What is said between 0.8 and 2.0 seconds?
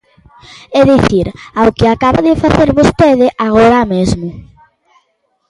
dicir, ao que